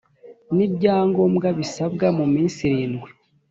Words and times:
n 0.55 0.57
ibyangombwa 0.65 1.47
bisabwa 1.59 2.07
mu 2.17 2.25
minsi 2.33 2.59
irindwi 2.67 3.09